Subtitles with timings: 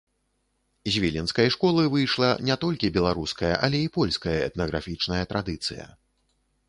[0.93, 5.85] З віленскай школы выйшла не толькі беларуская, але і польская этнаграфічная традыцыя.